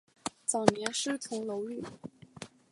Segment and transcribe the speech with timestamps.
[0.45, 1.79] 早年师从楼郁。